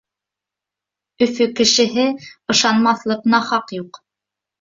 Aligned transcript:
Өфө 1.25 1.45
кешеһе 1.59 2.05
ышанмаҫлыҡ 2.53 3.29
нахаҡ 3.35 3.75
юҡ. 3.77 4.01